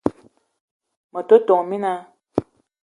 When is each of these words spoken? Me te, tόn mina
Me 1.13 1.21
te, 1.29 1.37
tόn 1.47 1.63
mina 1.69 1.93